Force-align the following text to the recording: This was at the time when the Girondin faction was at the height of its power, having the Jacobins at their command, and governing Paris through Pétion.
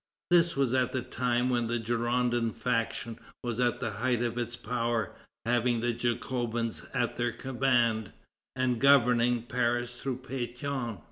This 0.31 0.55
was 0.55 0.73
at 0.73 0.93
the 0.93 1.03
time 1.03 1.51
when 1.51 1.67
the 1.67 1.77
Girondin 1.77 2.53
faction 2.53 3.19
was 3.43 3.59
at 3.59 3.79
the 3.79 3.91
height 3.91 4.19
of 4.19 4.35
its 4.35 4.55
power, 4.55 5.13
having 5.45 5.79
the 5.79 5.93
Jacobins 5.93 6.81
at 6.91 7.17
their 7.17 7.31
command, 7.31 8.11
and 8.55 8.81
governing 8.81 9.43
Paris 9.43 10.01
through 10.01 10.21
Pétion. 10.23 10.97